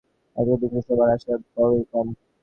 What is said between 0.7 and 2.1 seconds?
হবার আশা বড়ই কম।